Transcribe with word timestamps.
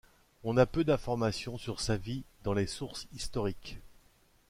On 0.43 0.57
a 0.57 0.65
peu 0.65 0.83
d’informations 0.83 1.59
sur 1.59 1.79
sa 1.79 1.95
vie 1.95 2.23
dans 2.43 2.53
les 2.55 2.65
sources 2.65 3.05
historiques. 3.13 3.77